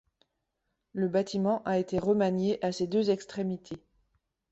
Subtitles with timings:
[0.93, 3.83] Le bâtiment a été remanié au à ses deux extrémités.